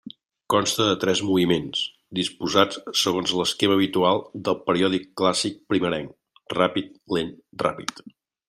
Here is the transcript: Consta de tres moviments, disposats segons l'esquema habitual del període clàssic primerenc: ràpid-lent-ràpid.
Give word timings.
Consta 0.51 0.85
de 0.91 0.93
tres 1.03 1.19
moviments, 1.27 1.83
disposats 2.21 2.79
segons 3.03 3.35
l'esquema 3.41 3.77
habitual 3.81 4.25
del 4.49 4.59
període 4.73 5.03
clàssic 5.23 5.63
primerenc: 5.75 6.45
ràpid-lent-ràpid. 6.59 8.07